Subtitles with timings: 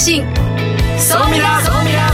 [0.00, 0.24] 信
[0.98, 2.08] 総ミラ総ミラ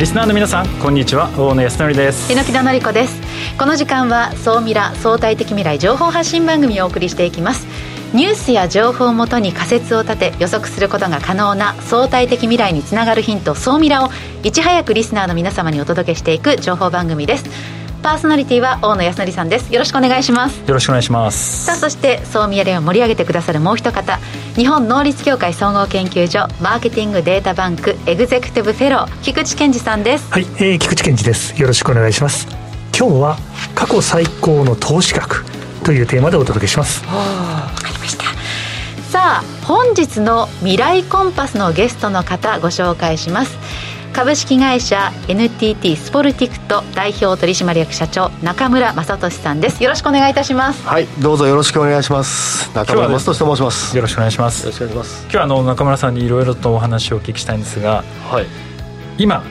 [0.00, 1.28] リスナーの皆さんこんにちは。
[1.38, 2.32] 大野康則です。
[2.32, 3.20] 榎木田典子です。
[3.58, 7.66] この時間は総ミラ相対的未来情報発信番組をお送りしていきます。
[8.14, 14.08] ニュースや情報をもとに仮説を立て予測することが可能な相対的未来につながるヒント総ミラを
[14.42, 19.72] いち早くリスナーの皆様にお届けしていく情報番組ですパーソナリティは大野康則さんです。
[19.72, 20.58] よろしくお願いします。
[20.58, 21.64] よろしくお願いします。
[21.66, 24.18] さあそして総ミヤでを盛り上げてくださるもう一方
[24.56, 30.30] 日本能率協会総合研究所マーケティングデータバンクエグゼクティブフェロー菊池健二さんです。
[30.32, 31.60] はい、えー、菊池健二です。
[31.60, 32.48] よろしくお願いします。
[32.98, 33.38] 今日は
[33.74, 35.44] 過去最高の投資額
[35.84, 37.04] というテーマでお届けします。
[37.06, 38.24] わかりました。
[39.12, 43.58] さあ本日の未来コンパスのゲストの方ご紹介します
[44.12, 49.82] 株式会社 NTT スポルティクト代表取締役社長中村正俊さんです。
[49.82, 50.86] よろしくお願いいたします。
[50.86, 52.70] はいどうぞよろしくお願いします。
[52.74, 53.96] 中村正俊と申します。
[53.96, 54.64] よろしくお願いします。
[54.64, 55.22] よろしくお願いします。
[55.22, 58.46] 今日はあの中村さんにいろいろとお話をお聞きしたいんですがはい。
[59.16, 59.42] 今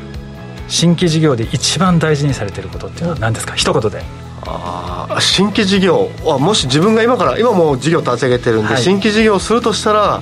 [0.68, 3.56] 新規事業で一番大事にされていることっていうのは何ですか？
[3.56, 4.04] 一言で。
[4.46, 8.84] ああ新規事業あもし自分が今から今もう事業立ち上げてるんで、はい。
[8.84, 10.22] 新規事業をするとしたら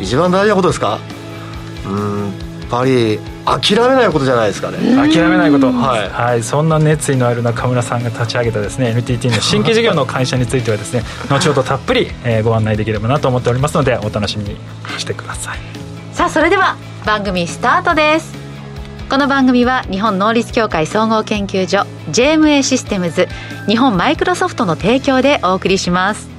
[0.00, 0.98] 一番大事なことですか？
[1.86, 2.32] うん
[2.72, 4.78] ぱり諦めないことじゃないですかね。
[4.96, 5.70] 諦めないこと。
[5.70, 6.08] はい。
[6.08, 14.56] はい、そんな熱意のある中村さんが立ち上げたですね NTT の 新規事業の会社についてはですね後ほどたっぷり、えーご案内できればなと思っておりますのでお楽しみに
[14.98, 15.58] してください。
[16.14, 18.32] さあそれでは番組スタートです。
[19.10, 23.28] この番組は日本能率協会総合研究所 JMA システムズ
[23.68, 26.30] 日本マイクロソフトの提供でお送りします。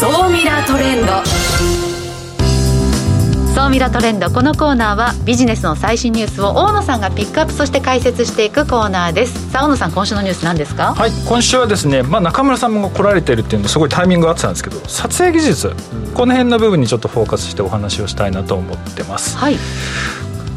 [0.00, 1.41] 総ミラトレンド
[3.54, 4.30] 総ミラトレンド。
[4.30, 9.50] このコーナーはビジネスの最新ニュースを大野さんがピックアップそして解説していくコーナーです。
[9.50, 10.94] さあ大野さん今週のニュース何ですか？
[10.94, 15.74] はい今週はですね、まあ、中村さんも来られてるっていうのですごいタイミングが合ってたんですけど撮影技術
[16.14, 19.36] この辺の部分にちょっとフォーカスしてお話をしたいなと思ってます。
[19.36, 19.56] はい。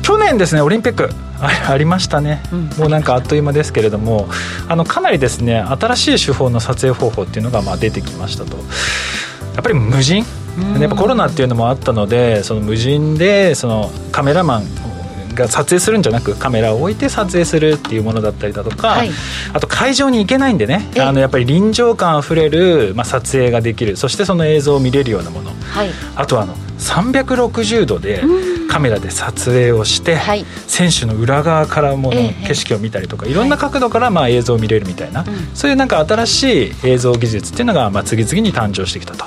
[0.02, 1.09] 去年ですねオリンピック
[1.41, 2.70] あありましたね、うん。
[2.78, 4.30] もうなんかあっという間ですけれども
[4.70, 8.56] あのかなりですね新しい手法の撮影方法っていうのがまあ出てきましたと。
[8.56, 8.64] や
[9.59, 10.45] っぱり無人うん
[10.80, 14.64] やっぱコロナっていうのもあったのでその無人でそのカメラマン
[15.36, 19.12] が撮影するんじゃなくカメラを置いて撮影するっていうものだったりだとか、はい。
[19.54, 20.90] あと会場に行けないんでね。
[20.96, 21.00] え。
[21.00, 23.98] えあのやっぱり臨場感あふれる、まあ、撮影ができる。
[23.98, 25.52] そしてその映像を見れるようなもの。
[25.52, 25.90] はい。
[26.16, 28.24] あとはあの360度で
[28.70, 30.46] カメラで撮影をして、はい。
[30.68, 32.48] 選手の裏側からものええ。
[32.48, 35.26] 景色を見たりとか、いろんな角度からまあ映像を見れるみたいな、ん。
[35.54, 39.26] そういうなんか新しい映像技術っていうのがまあ次々に誕生してきたと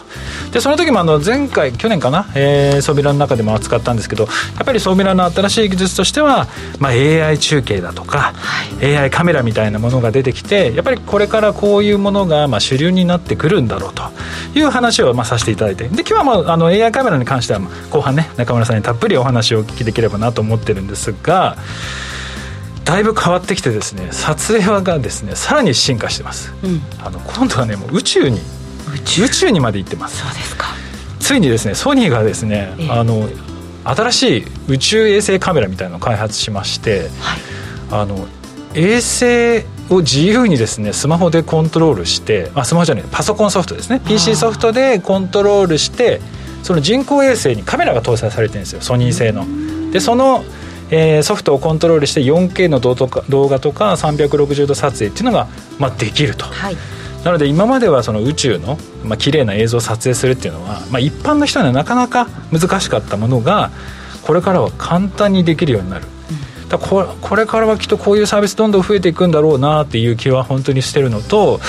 [0.53, 4.31] でその時もあの前回去年かな、えー、ソビラの中でも扱ったんですけどや
[4.63, 6.47] っぱりソビラの新しい技術としては、
[6.79, 8.33] まあ、AI 中継だとか、
[8.83, 14.03] AI カメラみたいなものが出てきてやっぱりこれからこういうものがまあ主流になってくるんだろうと
[14.55, 21.57] いう話をまあさせていただいてで今日はまああの AI カメラに関してはまあ後半ね中村さんにたっぷりお話をお聞きできればなと思ってるんですが
[22.85, 26.81] だいぶ変わってきてですね撮影がですねさらに進化してます、うん。
[27.05, 28.41] あの今度はねもう宇宙に
[29.21, 30.19] 宇宙にまで行ってます。
[30.19, 30.67] そうですか。
[31.21, 32.91] ついにですねソニーがですね、ええ。
[32.91, 33.29] あの
[33.85, 37.41] 新しい宇宙衛星カメラみたいなのを開発しましてはい。
[37.91, 38.27] あの
[38.75, 44.01] 衛星を自由にですねスマホでコントロールしてあスマホじゃないパソコンソフトですね。
[44.07, 46.21] PC ソフトでコントロールして
[46.63, 49.47] その人工衛星にカメラが搭載されてるんですよソニー製の。
[49.91, 50.45] でその、
[50.91, 55.49] えーソフトをコントロールして 4K の動とか動画とか360度撮影っていうのが、
[55.79, 56.45] まあ、できると。
[56.47, 56.77] はい
[57.25, 63.71] なので今まではその宇宙の、まあ綺麗な映像を撮影するっていうのは、まあ、一般の人にはなかなか難しかったものが
[64.23, 66.07] これからは簡単にできるようになる。
[66.69, 71.61] だここれからはきっとこういうサービスどんどん増えていくんだろうなっていう気は本当にしてるのと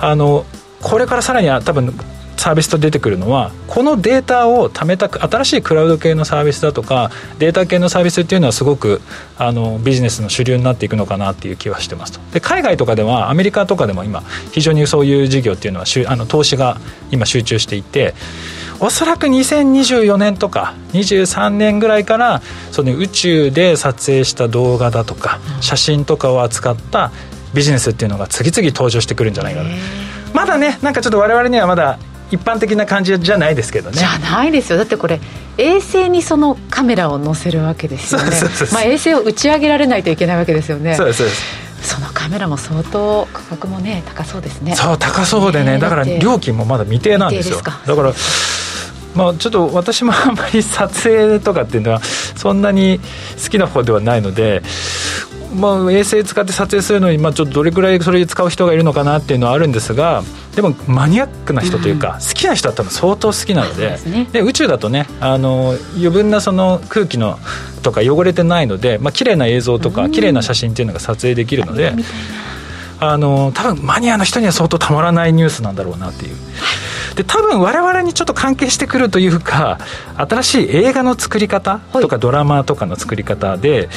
[0.00, 0.44] あの
[0.82, 1.94] これからさらに多分
[2.40, 9.02] サービスと出てくるのはこのデータを貯めた新しいクラウド系のサービスだとかデータ系のサービスっていうのはすごく
[9.36, 12.20] あのビジネスの主流になっていくのかなっていう気はしてますと。
[12.32, 14.22] で海外とかではアメリカとかでも今
[14.52, 16.78] 非常にそういう事業っていうのはあの投資が
[17.10, 18.14] 今集中していて
[18.80, 22.40] おそらく2024年とか23年ぐらいから
[22.70, 27.12] その宇宙で撮影した動画だとか写真とかを扱った
[27.52, 29.68] ビジネスっていうのが次々登場してくるんじゃないかな。
[30.32, 31.98] まだねなんかちょっと我々にはまだ
[32.30, 33.98] 一般的な感じじゃないですけどね。
[33.98, 34.78] じゃないですよ。
[34.78, 35.20] だってこれ
[35.58, 38.30] 衛星にそのカメラを載せるわけですよね。
[38.72, 40.94] まあ衛星を打ち上げられないといけないわけですよね。
[40.94, 41.70] そうですそうです。
[41.82, 44.76] そのカメラも相当価格もね高そうですね。
[44.76, 45.72] そう高そうでね。
[45.72, 47.58] ねだから料金もまだ未定なんですよ。
[47.58, 47.94] 未定ですか。
[47.94, 48.14] だから
[49.14, 53.00] まあちょっと私もあんまり撮影とかっていうのはそんなに
[53.42, 54.62] 好きな方ではないので
[55.54, 60.22] まあ、衛星使って撮影するのに、まあ、ちょっとどれくらいそれ使う人がいるのかなっていうのはあるんですが
[60.54, 63.98] でもマニアックな人というか、好きな人は多分相当好きなので
[64.32, 67.38] で、宇宙だとねあの余分なその空気の
[67.82, 71.94] とか汚れてないので、まあ綺麗な映像とか綺麗な写真っていうのが撮影できるので。
[73.02, 76.36] あの多分マニアの人には相当たまらないニュースなんだろうなっていう。
[77.16, 79.78] で多分我々にちょっと関係してくるというか
[80.16, 83.88] 新しい映画の作り方とかドラマとかの作り方で、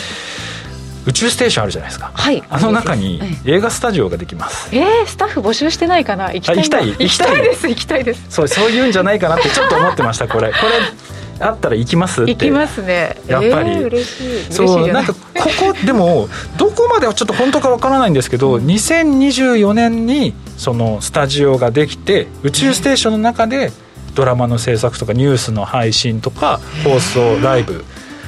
[1.06, 6.34] 宇宙ステーションあるじゃないですか、はい、あの中に映画スタジオができます、えー、スタッフ募集してないかな？
[6.34, 6.88] 行きたい行きたい？
[6.90, 7.68] 行きたいです。
[7.68, 8.26] 行きたいです。
[8.30, 10.52] そうそういうんじゃないかなってちょっと思ってましたこれ。
[10.54, 13.18] これあったら行きます行きますね。
[13.28, 14.54] やっぱり、えー、嬉しい。
[14.54, 15.20] そうなんかこ
[15.60, 23.72] こ でもどこまではちょっと本当かわからないんですけど、うん、2024年にそのスタジオができて宇宙ステーションの中で
[24.16, 27.84] ドラマの制作とかニュースの配信とか放送ライブ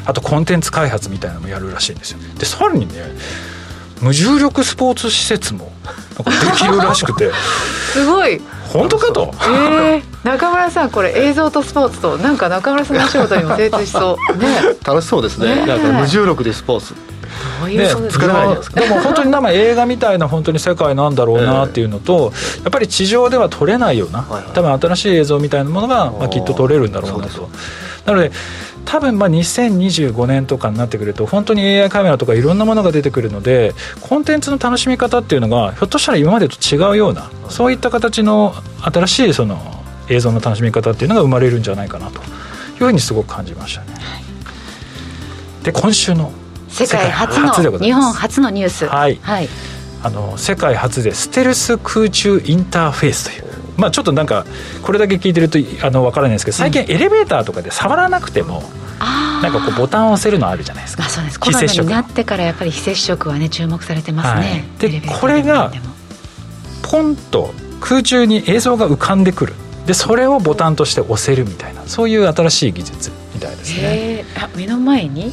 [0.06, 2.20] あとコンテンツ開発みたいなのもやるらしいんですよ。
[2.38, 2.94] でさらにね
[4.02, 5.72] 無重力スポーツ施設も
[6.18, 6.24] で
[6.58, 7.32] きるらしくて。
[7.94, 8.42] すごい。
[8.74, 9.34] 本当かと。
[9.42, 14.36] えー、中村さんこれ映像とスポーツとなんか中村さんのお仕事にも精通しそう。
[14.38, 14.76] ね。
[14.86, 15.56] 楽しそうですね。
[15.56, 15.66] ね。
[15.66, 16.94] なんか無重力でスポーツ。
[17.68, 18.80] ね、作れないじゃないですか？
[18.82, 22.32] でも本当に生映画みたいな本当に世界なんだろうなっていうのと、
[22.64, 27.50] やっぱり地上では撮れないような、多分新しい映像みたいなものが、まあ、きっと撮れるんだろうなと。
[28.06, 28.32] なので
[28.86, 39.60] 多分まあ2025年とかになってくると本当に AI カメラとかいろんなものが出てくるのでコンテンツの楽しみ方っていうのがひょっとしたら今までと違うようなそういった形の新しいその
[40.10, 43.94] 映像の楽しみ方っていうのが生まれるんじゃないかなというふうにすごく感じましたね。
[45.64, 46.32] で今週の
[46.68, 48.86] 世界初の日本初のニュース。
[48.86, 49.50] はい、はい、
[50.04, 54.46] あの世界初でステルス空中インターフェースというまあ、ちょっとなんか
[54.84, 58.64] これだけ聞いてるとあの分からないんですけど最近エレベーターとかで触らなくても、
[59.42, 61.40] なんかこうボタンを押せるのあるじゃないですか、あ、そうです。
[61.40, 65.72] コロナになってからやっぱり非接触はね注目されてますね、はい、でこれが
[66.82, 69.54] ポンと空中に映像が浮かんでくる。
[69.86, 74.26] でそれをボタンとして押せるみたいなそういう新しい技術みたいですね。
[74.36, 75.32] あ目の前に？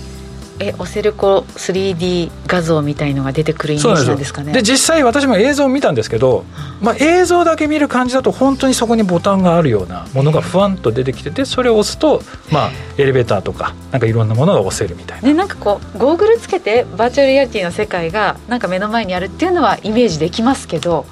[0.59, 4.53] えオセルコ 3D 画像みたいのが出てくるイメージなんですかね？
[4.53, 6.45] で実際私も映像を見たんですけど、
[6.81, 21.07] まあ、映像だけ見る感じだと本当にそこにボタンがあるようなものがふわんと出てきててそれを押すと、まあ、エレベーターとかなんかいろんなものが押せるみたいな、ね、なんかこうゴーグルつけてバーチャルリアリティの世界がなんか目の前にあるっていうのはイメージできますけど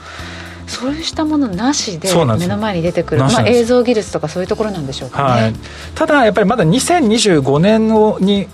[0.71, 5.55] そうしたものなしで目の前に出てくる、まあ、映像技術とかそういうところなんでしょうかね、はい、
[5.97, 7.89] ただやっぱりまだ2025年
[8.25, 8.47] に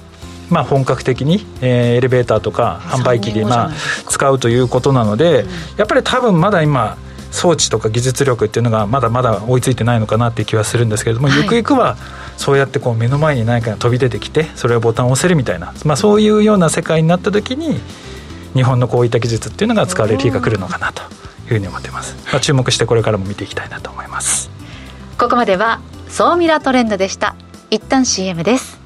[0.50, 3.72] まあ、本格的に、えー、エレベーターとか販売機で、まあ、
[4.08, 6.96] 使うということなので、うん、やっぱり多分まだ今
[7.30, 11.96] 装置とか技術力っていうのがまだまだ追いついてないのかなっていう気はするんですけれども、はい、ゆくゆくは
[12.36, 17.80] そうやってこう目の前に何かが飛び出てきてそれをボタンを押せるみたいな、まあ、そういうような世界になった時に
[18.54, 21.08] 日本のこういった技術っていうのが使われる日が来るのかなという
[21.48, 24.50] ふうに思ってます、まあ、注目してこれからも見ていきたいなと思います。
[25.18, 27.36] ここまでは総ミラトレンドでした。
[27.70, 28.85] 一旦 CM です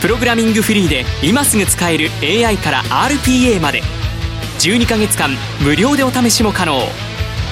[0.00, 3.82] プログラミングフリーで今すぐ使える AI から RPA まで。
[4.58, 6.80] 12ヶ月間無料でお試しも可能。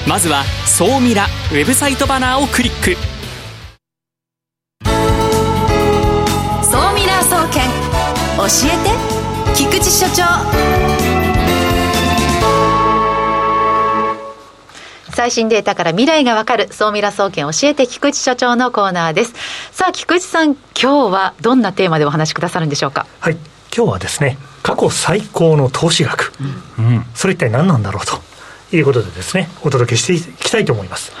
[0.07, 2.95] まずは「総ミラ」ウェブサイトバナーをクリック
[6.63, 7.69] 「総ミラー総研。
[8.37, 9.17] 教えて。
[9.57, 10.23] 菊池所長」
[15.27, 19.33] 最新データから未来がわかる、総ミラ総研教えて菊池所長のコーナーです。
[19.73, 23.05] さあ、菊池さん、今日はどんなテーマでお話しくださるんでしょうか？
[23.19, 23.33] はい。
[23.75, 26.31] 今日はですね、過去最高の投資額。
[26.79, 28.21] うん、それ一体何なんだろうと
[28.73, 31.11] いうことでですね、お届けしていきたいと思います。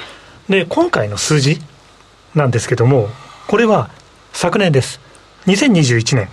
[0.47, 1.59] で、今回の数字
[2.33, 3.09] なんですけども、
[3.47, 3.89] これは
[4.31, 5.01] 昨年です。
[5.47, 6.29] 2021年、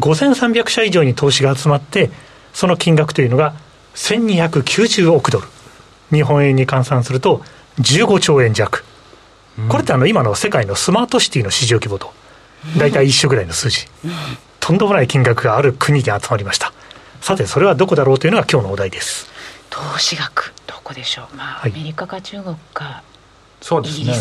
[0.00, 2.10] 5300社以上に投資が集まって、
[2.52, 3.54] その金額というのが
[3.94, 5.46] 1290億ドル。
[6.12, 7.42] 日本円に換算すると
[7.80, 8.84] 15兆円弱、
[9.68, 12.12] これってあの今の世界のスマートシティの市場規模と
[12.78, 13.86] 大体一緒ぐらいの数字、
[14.60, 16.72] とんでもない金額がある国に集まりました。
[17.20, 19.26] さてそれはどこだろうというのが今日のお題です。
[19.70, 21.36] 投資額どこでしょう。
[21.36, 23.02] まあ、アメリカか中国か
[23.60, 24.14] そうですね。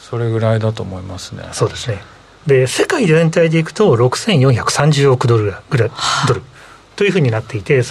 [0.00, 1.44] それぐらいだと思いますね。
[1.52, 2.02] そうですね。
[2.46, 5.90] で世界全体でいくと6430億ドルぐらい
[6.26, 6.42] ドル。
[6.96, 7.82] というふうになっていて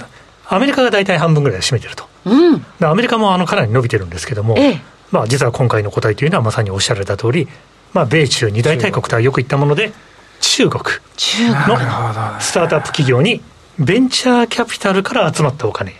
[0.49, 2.05] アメリカが大体半分ぐらい占めてると。
[2.27, 4.81] うん、アメリカもあのかなり伸びてるんですけども、ええ、
[5.11, 7.47] まあ、実は今回の答えというのはまさにおっしゃられた通り、
[7.93, 9.93] まあ、米中二大大国とはよく言ったもので、
[10.39, 13.41] 中国のスタートアップ企業に
[13.79, 15.95] ベンチャーキャピタルから集まったお金、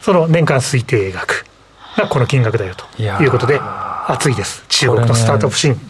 [0.00, 1.44] その年間推定額。
[1.96, 3.02] がこの金額だよと。
[3.02, 3.58] いうことで、
[4.06, 5.74] 熱いです、中国のスタートアップシーン。
[5.74, 5.80] ね、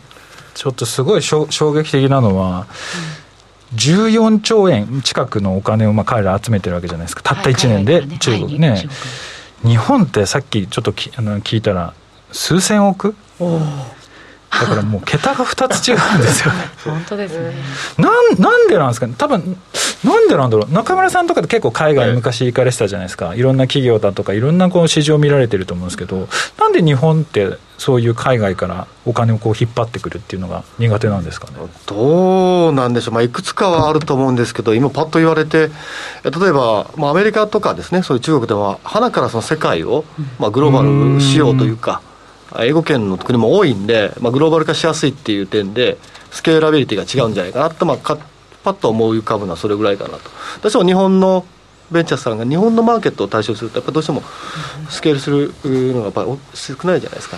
[0.55, 2.67] ちょっとすごい衝撃的なのは、
[3.75, 8.89] 14兆円近くのお金をまあ彼ら集めてるわけじゃないですか、たった1年で中国ね。
[9.63, 11.95] 日本ってさっきちょっとあの聞いたら、
[12.33, 13.15] 数千億
[14.51, 16.61] だからもう桁が2つ違うんですよね。
[16.85, 17.55] 本当ですね。
[17.99, 19.15] なんなんでなんですかね。
[19.19, 19.57] 多分
[20.05, 20.73] なんでなんだろう。
[20.73, 31.53] 中村さんとかで結構海外昔行かれてたじゃないですか、い、ろんな企業だとかいろんなこう市場を見られてると思うんですけどなんで日本ってそういう海外からお金をこう引っ張ってくるっていうのが苦手なんですかね。
[31.87, 35.71] どうなんでしょう、まあ、いくつかはあると思うんですけど今パッと言われて
[36.25, 38.03] 例えば、まあ、アメリカとかですね。
[38.03, 40.05] そういう中国では花からその世界を、
[40.39, 42.01] まあ、グローバルしようというか
[42.61, 45.99] 英語圏の国も多いんで、まあ、グローバル化しやすいっていう点で、
[46.31, 48.19] スケーラビリティが違うんじゃないかなと、まあ、か
[48.65, 50.31] パッと思い浮かぶのはそれぐらいかなと。
[50.59, 51.45] 私も日本の
[51.91, 54.23] ベンチャーさんが日本のマーケットを対象すると、やっぱどうしても
[54.91, 55.53] スケールする
[55.95, 57.37] のがやっぱり少ないじゃないですか。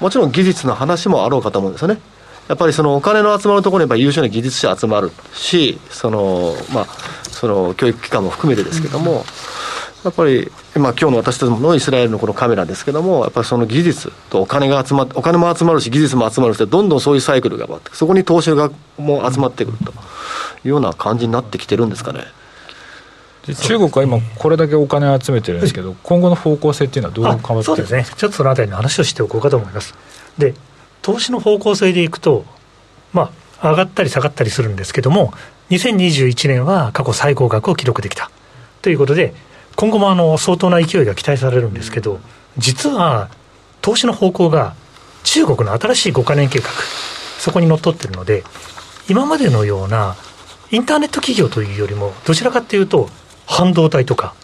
[0.00, 2.00] もちろん技術の話もあろうかと思うんですよね。
[2.46, 6.86] やっぱりそのお金の集まるところにやっぱ優秀な技術者集まるし、そのまあ、
[7.30, 9.26] その教育機関も含めてですけども、
[10.04, 19.94] やっぱり、まあ、今日の私たちのイスラエルのこのカメラですけども、やっぱりその技術とお金が集まって、お金も集まるし、技術も集まるし、どんどんそういうサイクルが回って、そこに投資がも集まってくるとい
[20.64, 22.20] うような感じになってきてるんですかね。
[23.62, 27.62] 中国は今、これだけお金を集めてるんですけど、今後の方向性っていうのはどう変わってる？
[27.64, 29.94] そうですね、ちょっとそのあたりの話をしておこうかと思います。
[30.36, 30.54] で、
[31.02, 32.44] 投資の方向性でいくと、
[33.12, 35.32] まあ、上がったり下がったりするんですけども、
[35.70, 38.30] 2021年は過去最高額を記録できた
[38.82, 39.34] ということで、
[39.78, 42.18] 今後もあの相当な勢いが期待されるんですけど、
[42.56, 43.30] 実は
[43.80, 44.74] 投資の方向が
[45.22, 46.68] 中国の新しい5か年計画、
[47.38, 48.42] そこにのっとってるので、
[49.08, 50.16] 今までのような
[50.72, 53.08] インターネット企業というよりも、どちらかというと、
[53.46, 54.34] 半導体とか、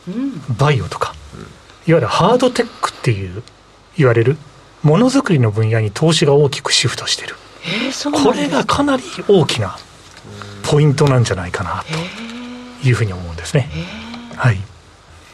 [0.57, 1.17] バイオとか、
[1.89, 3.43] いわゆるハードテックっていう
[3.97, 4.39] 言われる、
[4.85, 7.35] ものづくりの分野に投資が大きくシフトしてる。
[8.23, 9.77] これがかなり大きな
[10.63, 11.85] ポイントなんじゃないかな
[12.83, 13.69] というふうに思うんですね。
[14.37, 14.59] はい。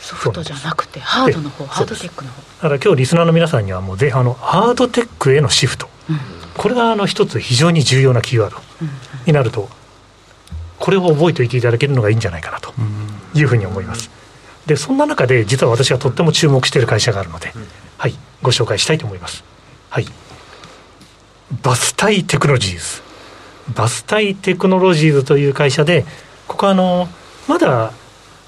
[0.01, 2.41] ソフトじゃなくてハードの方ハードテックの方。
[2.41, 6.19] だから今日リスナーの皆さんにはもうぜあのハードテックへのシフト、うん、
[6.57, 8.61] これがあの一つ非常に重要なキーワード
[9.27, 9.69] になると、
[10.79, 12.73] これを覚えておいていただけるのがいいんじゃないかなと
[13.35, 14.11] いうふうに思います、
[14.67, 17.53] でそんな中で実は私がとっても注目している会社があるので、
[17.99, 19.45] はいご紹介したいと思います。
[19.91, 20.07] はい。
[21.63, 26.05] Vastai Technologies。Vastai Technologies という会社で
[26.49, 27.09] ここはあの
[27.47, 27.93] まだ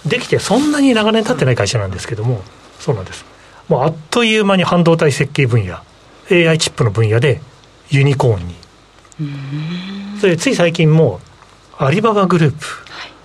[0.06, 2.42] できてそんなに長年経ってない会社なんですけども、
[2.78, 3.24] そうなんです。
[3.68, 5.76] もうあっという間に半導体設計分野、
[6.30, 7.40] AI チップの分野で
[7.90, 8.54] ユニコーンに。
[10.20, 11.20] それつい最近も
[11.78, 12.66] アリババグループ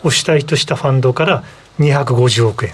[0.07, 1.43] を主体としたファンドから
[1.79, 2.73] 250億円。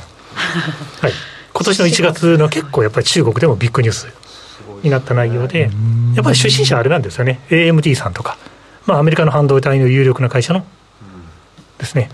[1.02, 1.14] はい。
[1.54, 4.08] 今年の1月の結構やっぱり中国でもビッグニュース
[4.82, 5.70] になった内容で、
[6.16, 7.42] やっぱり出身者あれなんですよね。
[7.50, 8.38] AMD さんとか、
[8.86, 10.66] まあアメリカの半導体の有力な会社の
[11.78, 12.10] ですね。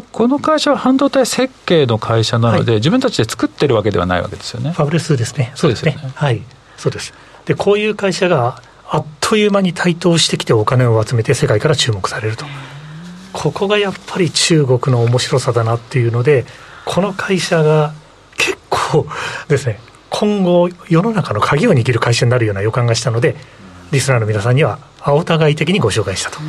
[0.00, 4.72] この会社は半導体設計の会社なので、はい、自分たちで作ってるわけではないわけですよね。
[4.72, 5.52] ファブレスですね。
[5.54, 5.96] そうですね。
[6.14, 6.40] はい。
[6.78, 7.12] そうです。
[7.44, 12.46] で、こういう会社があっという間に台頭してきてお金を集めて世界から注目されると。
[13.32, 16.44] ここがやっぱり中国の面白さだなっていうので、
[16.84, 17.92] この会社が
[18.36, 19.06] 結構
[19.48, 19.80] ですね、
[20.10, 23.36] 今後世の中の鍵を握る会社になるような予感がしたので、
[23.90, 26.42] リスナーの皆さんにはお互い的にご紹介したと、う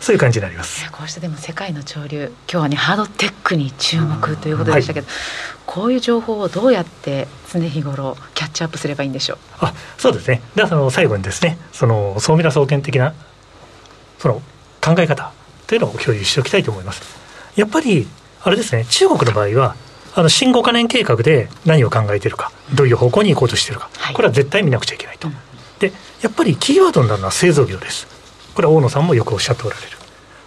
[0.00, 0.90] そういう感じになります。
[0.92, 5.16] こうしてでも世界の潮流今日はねハードテックに注目ということでしたけど、はい、
[5.66, 9.38] こういう情報をどうやって常日頃キャッチアップすればいいんでしょう？
[9.60, 10.40] あそうですね。
[10.54, 13.14] ではその最後にですねその総ミラ総研的な
[14.18, 14.42] その
[14.80, 15.32] 考え方
[15.66, 17.02] というのを共有しておきたいと思います。
[17.56, 18.06] やっぱり
[18.42, 19.74] あれですね中国の場合は
[20.14, 25.28] あの新5か年計画で何を考えているかどういう方向に行こうとしているか、はい、これは絶対見なくちゃいけないと。
[25.28, 25.34] うん。
[25.80, 28.06] でやっぱりキーワードになるのは製造業です
[28.58, 29.86] これは大野さんもよくおっしゃっておられる。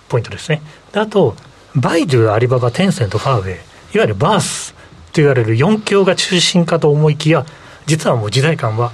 [0.10, 0.62] ポイントですね。
[0.92, 1.34] であと
[1.78, 3.54] バイドゥアリババテンセントファーウェイ。
[3.54, 3.62] いわ
[3.94, 7.46] ゆるバースと言われる4強が中心かと思いきや
[7.86, 8.92] 実はもう時代感は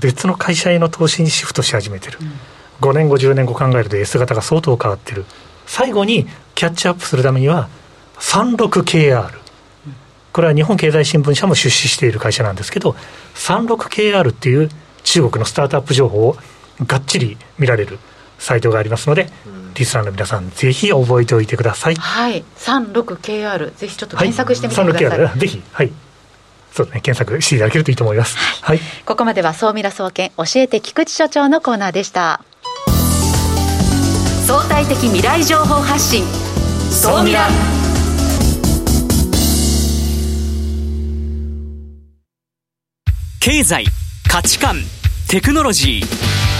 [0.00, 5.24] 別の会社への投資にシフトし始めてる、うん、5年後10年後考えると S 型が相当変わってる。
[5.66, 6.26] 最後に
[6.56, 7.68] キャッチアップするためには
[8.18, 9.30] 36KR
[10.32, 12.96] これは日本経済新聞社も出資している会社なんですけど
[13.36, 14.68] 36KR っていう
[15.04, 16.36] 中国のスタートアップ情報を
[16.86, 17.98] がっちり見られる
[18.38, 19.28] サイトがありますので、
[19.74, 21.94] リスナーの皆さんぜひ覚えておいてください。
[21.94, 22.44] はい。
[22.56, 25.62] 36KR ぜひちょっと検索してみてください、はい、ぜひ。
[25.72, 25.92] はい。
[26.72, 27.00] そうですね。
[27.00, 32.44] 検索していただけるといいと思います、はい、はい、ここまでは総ミラ総研教えて菊池所長のコーナーでした。
[34.46, 36.24] 相対的未来情報発信。
[36.90, 37.48] 総ミラ
[43.40, 43.86] 経済
[44.28, 44.76] 価値観
[45.28, 46.59] テクノロジー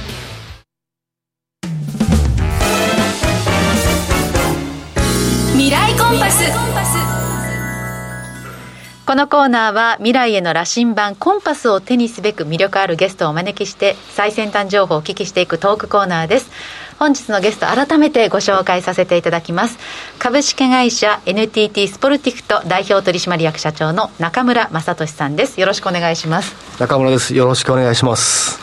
[9.11, 16.49] このコーナーは未来への羅針盤コンパスを手にすべく魅力あるゲストをお招きして最先端情報をお聞きしていくトークコーナーです。
[16.97, 19.77] 本日のゲスト改めてご紹介させていただきます。
[20.17, 25.59] 株式会社 NTT スポルティクト代表取締役社長の中村正俊さんです。
[25.59, 26.55] よろしくお願いします。
[26.79, 27.35] 中村です。
[27.35, 28.61] よろしくお願いします。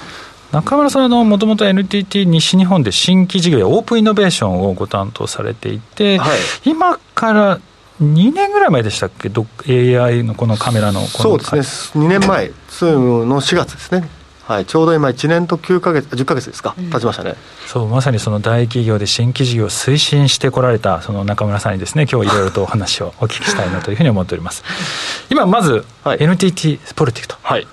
[0.50, 7.60] 中村さんはもともと NTT 西日本で新規事業やオープンイノベーションをご担当されていて、はい、今から
[8.02, 14.08] 2年ぐらい前でしたっけ、AI のこのカメラのそうですね、2年前、ツームの4月ですね。
[14.48, 17.34] はい、ちょうど今、1年と9か月、10か月ですか、経ちましたね、
[17.66, 24.64] そうまさにその大企業で新規事業を推進してこられた、その中村さんにですね、今日いろいろとお話をお聞きしたいなというふうに思っております。
[25.28, 27.66] 今、まず、はい、NTT スポルティクト、はい、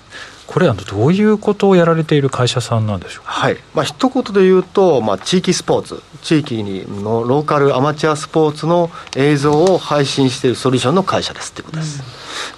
[0.46, 3.56] これはどういうことをやられている会社さんなんでしょうか、はい。
[3.74, 12.06] まあ一言で言うと、まあ、地域スポーツ、地域にのローカルアマチュアスポーツの映像を配信しているソリューションの会社ですということです、うん、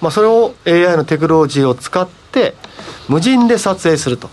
[0.03, 2.55] まあ、それを AI のテクノロジーを使って、
[3.09, 4.29] 無人で撮影すると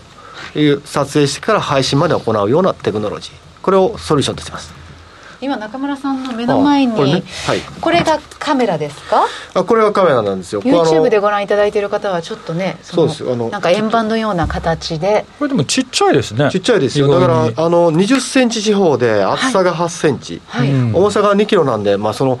[0.54, 4.75] いう、撮影してから配信まで行うようなテクノロジー、これをソリューションとしています。
[5.46, 7.22] 今中村さんの目の前にこれね？
[7.46, 9.26] はい、これがカメラですか？
[9.54, 10.60] あこれはカメラなんですよ。
[10.60, 13.22] YouTube でご覧いただいている方はちょっとねそうです。
[13.22, 15.24] あのなんか円盤のような形で。
[15.38, 16.50] これでもちっちゃいですね。
[16.50, 17.06] ちっちゃいですよ。
[17.06, 22.40] だからあの20センチ四方で厚さが8センチ、はい、はい、重さが2キロなんでまあその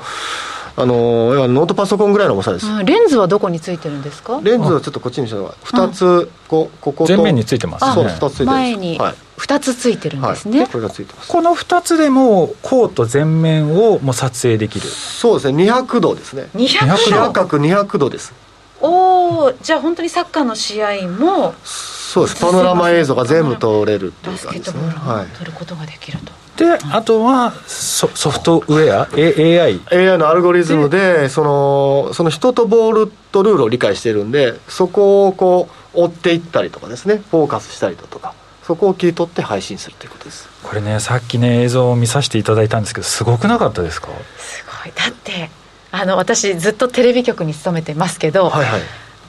[0.78, 4.40] あのノートパソコンぐらいの重さです、レンズはどこについてるんですか？
[4.42, 7.14] レンズはちょっとこっちにしたのが2つこここと。
[7.14, 7.92] 前面についてますね。
[7.94, 11.32] そう2つついてる前に2つついてるんですね、はい、これがついてます。
[11.32, 14.86] この2つでもコート全面をもう撮影できる。
[14.86, 15.64] そうですね。
[15.64, 16.50] 200度ですね。
[16.54, 17.32] 200度。
[17.32, 18.34] 角200度です。
[18.82, 22.40] おおじゃあ本当にサッカーの試合もそうです。
[22.40, 24.82] パノラマ映像が全部撮れるっていう感じですね。
[24.82, 37.22] バスケットボールを撮ることができると、はいであとはソソフトウェア AI AI のアルゴリズムでそのその人とボールとルールを理解しているんでそこをこう追っていったりとかですね。
[37.30, 38.34] フォーカスしたりだとか。
[38.64, 40.48] そこを切り取って配信するということです。
[40.64, 44.08] これねさっきね映像を見させていただいたんですけどすごくなかったですか？
[44.38, 44.92] すごい。
[44.92, 45.50] だって
[45.92, 48.80] あの私ずっとテレビ局に勤めてますけど、はいはい、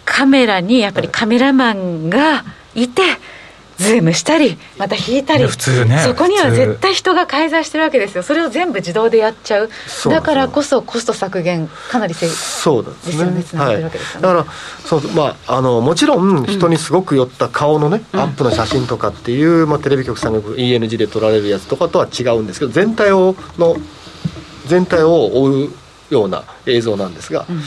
[0.05, 3.19] カメラにやっぱりカメラマンがいて、はい
[3.77, 8.23] ズームしたりまた引いたり普通ねそこには絶対人が介在してるわけですよ。
[8.23, 9.69] それを全部自動でやっちゃう。
[10.05, 14.45] だからこそコスト削減かなりせそうですねですよね、はい、だから
[14.85, 23.75] そうまああのもちろん人にすごく寄った顔のね、うん、アップの写真とかっていう、まあ、テレビ局さんの ENG で撮られるやつとかとは違うんですけど全体をの
[24.65, 25.69] 全体を追う
[26.09, 27.61] ような映像なんですが、うん、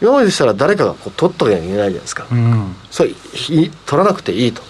[0.00, 3.10] 今まででしたら誰かがこう撮っときゃいけないじゃないですか、うん、それ
[3.86, 4.62] 撮らなくていいと。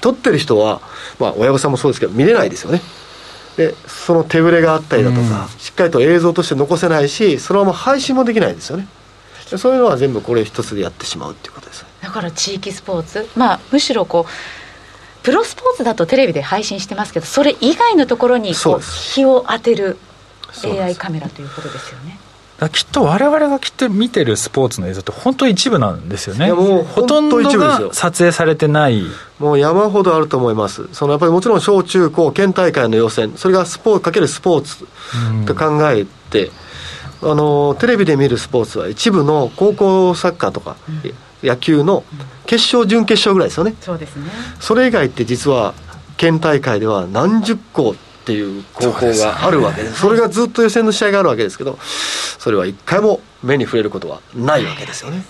[0.00, 0.82] 撮ってる人は、
[1.18, 2.82] まあ、親御さんもそうですけど見れないですよね。
[3.56, 8.86] でその手ぶれがあったりだとか、うん、しっかりと映像として残せないしそのまま配信もできないんですよね。
[9.56, 13.28] そういうのは全部これ一つでやってしまうっていうことですだから地域スポーツ。
[13.36, 19.96] まあむしろこうプロスポーツだとテレビで配信してますけどそれ以外のところにこう日を当てる
[20.64, 22.18] AI カメラということですよね
[22.68, 26.52] きっと我々がきっと見てるスポーツの映像って本当一部なんですよね。
[26.52, 29.02] もうほとんどが撮影されてない。
[29.38, 30.88] もう山ほどあると思います。
[30.92, 33.32] そのやっぱりもちろん小中高県大会の予選。
[33.36, 34.86] それがスポーツかけるスポーツ
[35.46, 36.50] と考えて、
[37.22, 42.04] うん、あのテレビで見るスポーツは一部の高校サッカーとか、うん、野球の
[42.46, 43.74] 決勝準決勝ぐらいですよね。
[43.80, 44.30] そうですね。
[44.60, 45.74] それ以外って実は
[46.16, 51.78] 県大会では何十校っていう高校があるわけです、それがずっと予選の試合があるわけですけど、
[52.38, 55.22] それは一回も目に触れることはないわけですよね。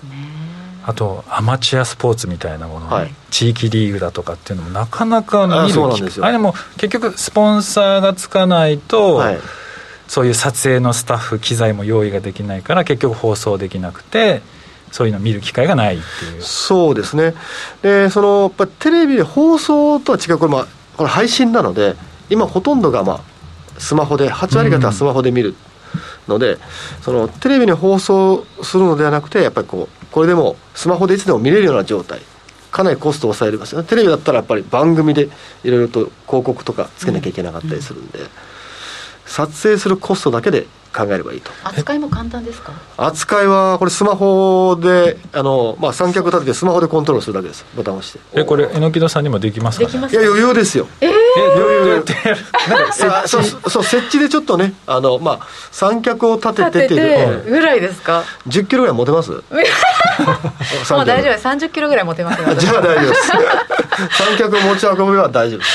[0.86, 6.26] あとアマチュアスポーツみたいなもの、はい、地域リーグだとかっていうのもなかなか見るそうなんですよ。
[6.26, 9.38] あれも結局スポンサーがつかないと、はい、
[10.06, 14.42] そういう撮影のスタッフ機材も用意ができないから結局放送できなくて
[14.92, 16.42] そういうのを見る機会がないっていう。
[16.42, 17.34] そうですね。
[17.82, 20.38] でそのやっぱテレビで放送とは違う。
[20.38, 21.96] これ,、まあ、これ配信なので
[22.30, 23.20] 今ほとんどが、まあ、
[23.80, 25.54] スマホで8割方はスマホで見る
[26.28, 26.58] ので、うん、
[27.02, 32.20] そのテレビに放送するのではなくてやっぱりこうこれでもスマホでいつでも見れるような状態。
[32.70, 35.28] かなりコストを抑えれますよねテレビだったらやっぱり番組で
[35.62, 38.30] いろいろと広告とかつけなきゃいけなかったりするんで、うんうん、
[39.26, 41.50] 撮影するコストだけで考えればいいと。
[41.64, 42.72] 扱いも簡単ですか？
[42.96, 47.64] 扱いはこれスマホであの、まあ、三脚立ててスマホでコントロールするだけです。
[47.76, 48.20] ボタンを押して。
[48.32, 50.86] えこれ榎木戸さんにもできますか、ね、いや余裕ですよ。
[51.00, 51.10] えー、
[51.56, 52.14] 余裕で
[53.26, 59.32] そうそう設置でちょっとねあの、まあ、三脚を立ててててぐらいですか？10キロぐらい持てます？
[60.92, 61.46] もう大丈夫です。
[61.46, 63.32] 30キロぐらい持てます じゃあ大丈夫です。
[64.12, 65.70] 三脚持ち運べば大丈夫です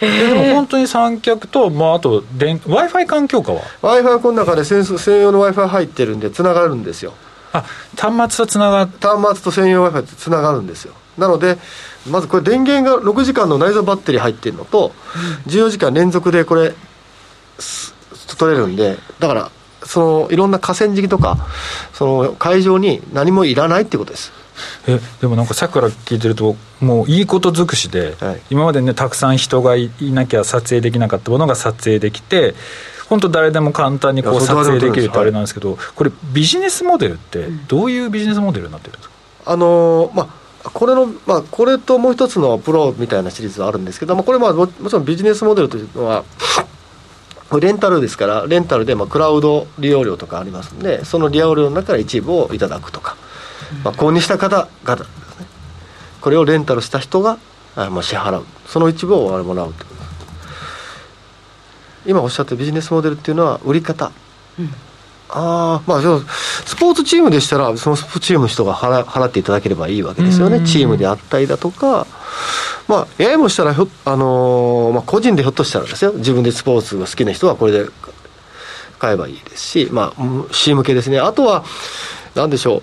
[0.00, 4.84] でも本当に三脚と、まあ、あと w i f i 環境下は？W i f i はこの中で専
[5.20, 7.14] 用の w i f i 入ってるんでつながるんですよ。
[7.52, 7.64] あ
[7.96, 10.94] 端末とつなが端末と専用 w i f i つながるんですよ。
[11.16, 11.56] なので
[12.10, 14.92] まずこれ電源が6時間の内蔵バッテリー入ってるのと、
[15.46, 16.74] 14時間連続でこれ
[18.36, 19.50] 取れるんでだから
[19.84, 21.46] そのいろんな河川敷とか
[21.92, 24.32] その会場に何もいらないってことです
[24.86, 32.54] えでもなんかさっきから聞いてるともういいこと尽くしで、はい、今までねたくさん人がいなきゃ撮影できなかったものが撮影できて
[33.08, 39.14] 本当誰でも簡単にこう撮影できるってあれなんですけど、これビジネスモデルってどういうビジネスモデルになってるんですか、
[39.44, 46.24] あのー、まあこれの、まあ、これともう一つのプロみたいなシリーズはあるんですけども、これまあもちろんビジネスモデルというのは、
[47.60, 53.15] レンタルですから、レンタルでまあクラウド利用料とかありますんで、その利用料の中から一部をいただくとか、
[53.84, 55.46] まあ、購入した方々ですね
[56.20, 57.38] これをレンタルした人が
[57.76, 58.46] あまあ支払う。
[58.66, 59.84] その一部をもらうと
[62.06, 64.12] 今おっしゃったビジネスモデルっていうのは売り方、
[64.58, 64.66] うん、
[65.28, 70.64] ああまあスポーツチームでしたらそのスポーツチームの人が払払っていただければいいわけですよね。
[70.66, 72.06] チームであったりだとか。
[72.88, 76.12] まあややもしたらあのー、まあ、個人でひょっとしたらですよ。
[76.12, 77.90] 自分でスポーツが好きな人はこれで
[79.00, 81.18] 買えばいいですしまあ C 向けですね。
[81.18, 81.64] あとは
[82.36, 82.82] 何でしょう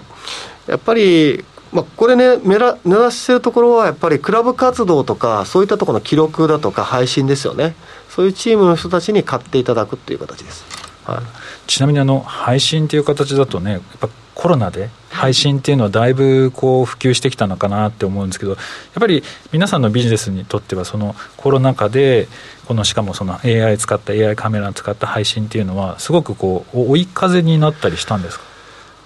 [0.67, 7.75] やっぱり、まあ、これね、目指してるところは、やっぱりクラブ活動とか、そういったところの記録だとか、配信ですよね、
[8.09, 10.63] そういうチームの人たちに買っていただくっていう形です。
[11.05, 11.19] はい、
[11.67, 18.59] ちなみにあの配信っていう形だとね、やっぱコロナで配信っていうのはだいぶこう普及してきたのかなって思うんですけど、やっ
[18.99, 22.27] ぱり皆さんのビジネスにとっては、そのコロナ禍で、
[22.67, 28.45] このしかもその AI 使った AI カメラを使った配信っていうのは、すごくこう追い風になったりしたんですか？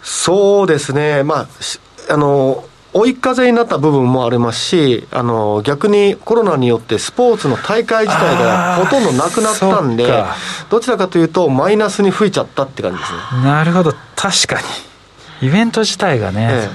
[0.04, 1.48] そうですね、まあ、
[2.10, 10.24] あの追い風になった部分もありますし、あの逆にコロナによってスポーツの大会自体がほとんどなくなったんで、
[10.70, 13.44] どちらかというと、マイナスに吹いちゃったって感じですね。
[13.44, 14.62] なるほど、確か
[15.42, 15.48] に。
[15.48, 16.70] イベント自体がね、え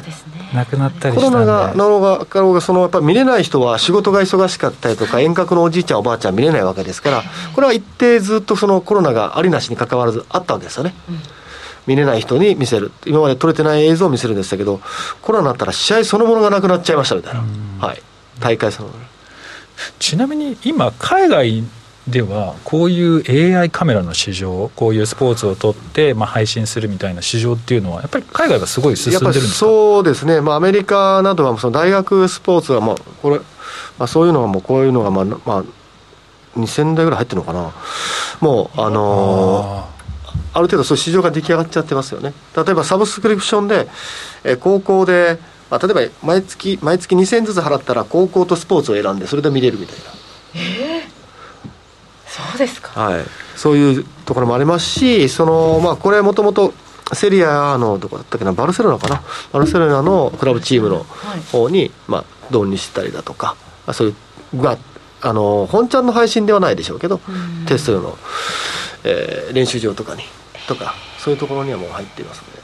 [0.53, 7.23] え、なくなったりコロナが、なのが、かろうが、そのやっぱ見れない人は仕事が忙しかったりとか、遠隔のおじいちゃん、おばあちゃん見れないわけですから、
[7.55, 10.95] これは一定ずっとそのコロナがありなしにかかわらずあったわけですよね。
[11.09, 11.21] うん
[11.87, 12.93] 見れない人に見せる。
[13.07, 14.81] 今まで撮れてない映像を見せるんでしたけど
[15.21, 17.43] コロナになったら試合そのものがなくなっちゃいましたみたいな、
[17.81, 18.03] はい、
[18.41, 19.01] 大会そのもの
[19.99, 21.65] ちなみに今海外
[22.07, 29.55] ではこういう AI カメラの市場こういうスポーツを撮って、まあ、配信するみたいな市場っていうのはやっぱり海外はすごい進んでるんですか？
[29.55, 33.45] そうですね、まあ、アメリカなどはその大学スポーツはもうこれ、ま
[34.05, 35.65] あ、そういうのはもうこういうのがまあ、まあ、
[36.59, 37.73] 2000台ぐらい入ってるのかな。
[38.41, 39.92] もうあのー
[40.55, 42.35] ある程度そういう市場が出来上がっちゃってますよね。
[42.57, 43.89] 例えばサブスクリプションで、
[44.45, 45.39] えー、高校で、
[45.71, 50.03] まあ、例えば毎月毎月2000円ずつ払ったら高校とスポーツを選んでそれで見れるみたいな。
[50.55, 51.71] ええー、
[52.27, 53.01] そうですか。
[53.01, 53.25] はい。
[53.57, 56.75] そういうところもありますしそのまあこれもともと
[57.13, 59.23] セリアのどこだったっけなバルセロナかな？
[59.53, 61.05] バルセロナのクラブチームの
[61.53, 63.57] 方に、まあ、導入したりだとか
[63.93, 64.11] そうい
[64.55, 64.79] うまあ
[65.23, 67.21] あの本ちゃんの配信ではないでしょうけど
[67.67, 68.19] テストの、
[69.05, 70.25] えー、練習場とかに
[70.67, 72.63] とかそういうところにはもう入っていますので。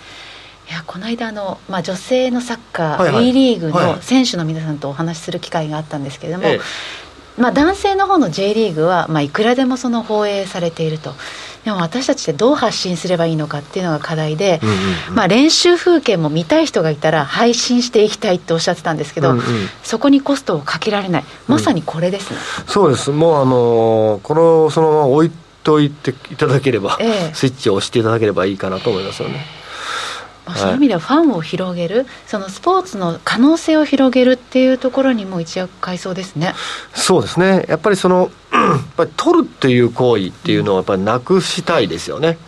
[0.69, 6.61] いやこの間の、まあ、女性のサッカー、はいはい、WE リーグの選手の皆さんとお話しする機会があったんですけれども、え
[7.39, 11.15] え、まあ、男性の方の J リーグは、まあ、いくらでもその放映されていると。
[11.69, 14.75] でも私たちってどう発信すればいいのかっていうのが課題で、うんうん
[15.11, 19.45] うん、まあ、練習風景も見たい人がいたら配信していきたいっておっしゃってたんですけど、うんうん、
[19.83, 21.25] そこにコストをかけられない。
[21.47, 23.11] まさにこれですね、うん、そうです。
[23.11, 25.31] もうあのこのそのまま置い
[25.63, 29.58] といていただければ、ええ、スイッチを押していただければいいかなと思いますよね。
[30.55, 36.55] そういう意味ではファンを広げるそのスポーツの可能性を広げるっていうところにも一躍買いそうですね。
[36.95, 37.67] そうですね。
[37.69, 42.39] やっぱりその やっぱり取るっていう行為っていうのをやっぱりなくしたいですよね、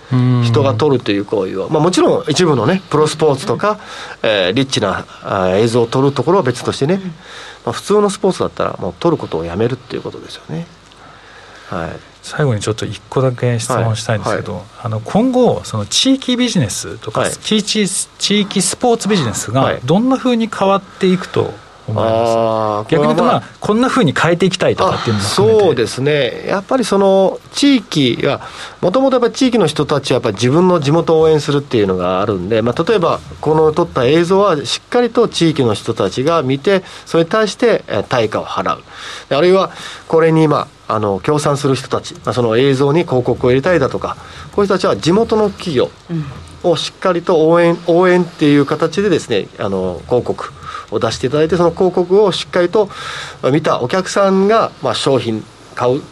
[0.44, 3.78] 人が取るっていう行為を、まあ、もちろん一部のねプロスポーツとか、
[4.22, 5.04] えー、リッチな
[5.56, 7.00] 映像を撮るところは別としてね、
[7.64, 10.66] まあ、普通のスポーツだったらもう撮ることをやめるっていうことですよね。
[11.68, 11.90] はい、
[12.22, 14.60] 最後にちょっと一個だけ質問したいんですけど、はい。
[14.62, 21.52] はい、あの今後その地域ビジネスとか、はい、地域地域スポーツビジネスがどんなふうに変わっていくと
[21.90, 26.44] 思います、逆に言うと、まあ、こんなふうに変えていきたいとかっていうのもそうですね。
[26.46, 28.40] やっぱりその地域は
[28.80, 38.82] もともとやっぱり地域の人たちはやっぱり自分の地元を応援するっていうのがあるんで、まあ、例えばこの撮った映像はしっかりと地域の人たちが見てそれに対して対価を払う。
[39.30, 39.70] あるいは
[40.08, 44.16] これに今あの協賛する人たち、まあ、その映像に広告を入れたりだとか
[44.52, 45.90] こういう人たちは地元の企業
[46.64, 50.52] をしっかりと応援応援っていう形でですねあの広告
[50.90, 52.88] を出していただいてその広告をしっかりと
[53.52, 56.02] 見たお客さんが、まあ、商品買う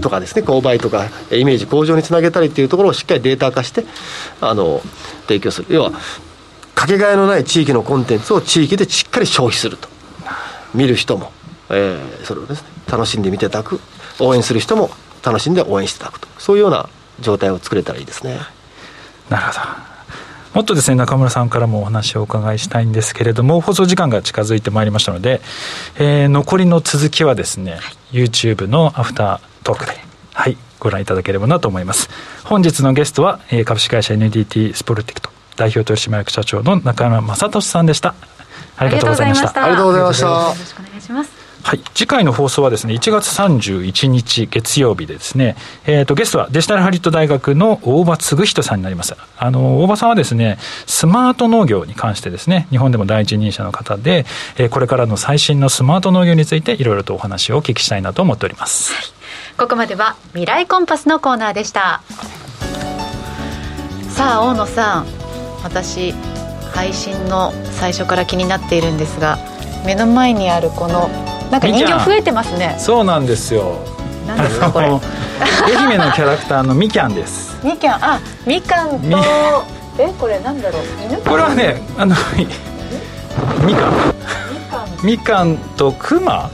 [0.00, 3.84] とかですね購買とかイメージ向上につなげたりっていうところをしっかりデータ化して
[4.40, 4.80] あの
[5.26, 5.68] 提供する。
[5.70, 5.92] 要は
[6.74, 9.88] かけがえのない地域のコンテンツを地域でしっかり消費すると。
[10.74, 11.30] 見る人も、
[11.70, 13.80] えー、それをですね楽しんで見ていただく。
[14.18, 14.90] 応援する人も
[15.24, 16.28] 楽しんで応援していただくと。
[16.38, 16.88] そういうような
[17.20, 18.40] 状態を作れたらいいですね。
[19.30, 19.93] なるほど
[20.54, 25.40] もっとですね中村さんからもお話をお伺いしたいんですけれども放送時間が近づいてまいりましたので、
[25.98, 27.80] えー、残りの続きはですね、はい、
[28.12, 29.92] YouTube のアフタートークで
[30.32, 32.10] はいご覧いただければなと思います。
[32.44, 38.14] 本日のゲストは、えー、株式会社 NDT スポルティクト代表取締役社長の中村正俊さんでした。
[38.76, 39.64] ありがとうございました。
[39.64, 40.26] ありがとうございました。
[40.26, 49.16] よろしくお願いしますはい、次回の放送はですね1月31日月曜日でですね、えーと、ゲストはデジタルハリウッド大学の大場嗣人さんになります。
[49.38, 54.26] あの大場さんはですねスマート農業に関してですね日本でも第一人者の方で、
[54.58, 59.04] えー、これからの最新のスマート農業についていろいろとお話をお聞きしたいなと思っております、はい、
[59.56, 62.02] ここまでは未来コンパスのコーナーでした。
[64.10, 65.06] さあ大野さん
[65.62, 66.12] 私
[66.74, 69.53] 配信の最初から気になっているんですが
[69.84, 71.08] 目の前にあるこの
[71.50, 72.76] なんか人形増えてますね。
[72.78, 73.76] そうなんですよ。
[74.26, 74.86] 何ですかこれ。
[74.86, 74.98] 愛
[75.92, 77.58] 媛のキャラクターのみきゃんです。
[77.62, 79.16] みきゃんあみかんと
[79.98, 80.82] えこれなんだろう。
[81.06, 82.14] 犬これはねあの
[83.66, 83.92] みかん。
[85.04, 85.56] みかん。
[85.76, 86.50] とクマ。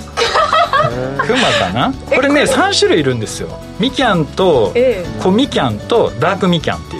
[1.19, 1.93] クマかな？
[1.93, 3.49] これね3種類いるんですよ。
[3.79, 4.75] みきゃんと
[5.23, 7.00] 小みきゃんとダークみきゃんってい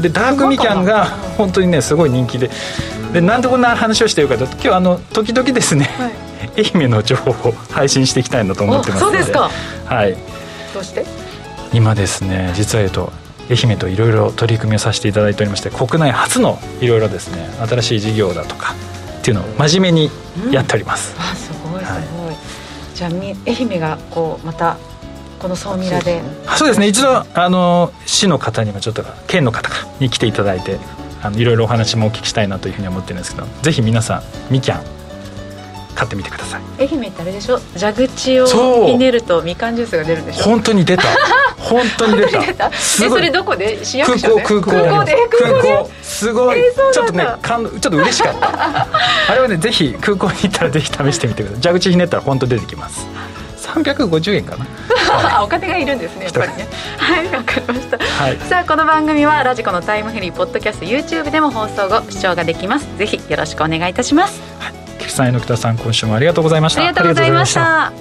[0.00, 2.50] でダークみきゃんが本当にねすごい人気で。
[3.12, 6.64] でなんでこんな話をしてるかと今日あの時々ですね、はい。
[6.74, 9.18] 愛媛の情報を配信していきたいなと思ってますので。
[9.18, 9.50] そうですか。
[9.86, 10.16] はい。
[10.72, 11.04] どうして？
[11.72, 13.12] 今ですね実は言うと
[13.50, 18.74] 愛媛といろいろ取り組みをさせていただいておりまして国内初のいろいろですね新しい事業だとか
[19.18, 20.10] っていうのを真面目に
[20.52, 22.36] やっております、うん、あすごいすごい、はい、
[22.94, 24.76] じゃあ愛媛がこうまた
[25.44, 26.22] この総ミラで。
[26.56, 26.86] そうですね。
[26.88, 29.68] 一度あの市の方にもちょっと県の方
[30.00, 30.78] に来ていただいて
[31.22, 34.82] あのいろいろお話もお聞きしたいなというふうに思ってるんですけどぜひ皆さんみきゃん
[35.94, 36.62] 買ってみてください。
[36.78, 37.58] 愛媛ってあれでしょ？
[37.78, 40.44] 蛇口をひねるとみかんジュースが出るんでしょ？
[40.44, 41.02] 本当に出た。
[41.60, 42.68] 本当に出た。
[42.68, 43.84] えそれどこで？
[43.84, 44.42] 市役所で？
[44.44, 45.14] 空港空港で？
[45.30, 45.90] 空港。
[46.02, 48.48] すごい、えー、ちょっとねかんちょっと嬉しかった。
[49.30, 51.62] あれはねぜひ空港に行ったらぜひ試してみてください。
[51.74, 53.06] 蛇口ひねったら本当出てきます。
[53.62, 54.66] 350円かな
[55.42, 56.66] お金がいるんですねやっぱりね。
[56.98, 62.98] はいわかりました、はい、さあこの番組はラジコのタイムフリーポッドキャスト YouTube でも放送後視聴ができます。
[62.98, 64.72] ぜひよろしくお願いいたします、はい。
[64.98, 66.80] 菊池さん榎田さん今週もありがとうございました。
[66.80, 67.92] ありがとうございました。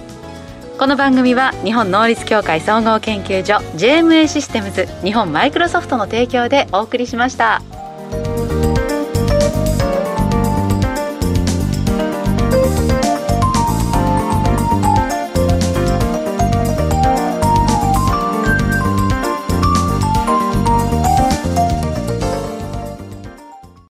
[0.78, 7.62] この番組は日本能率協会総合研究所 JMA システムズ日本マイクロソフトの提供でお送りしました。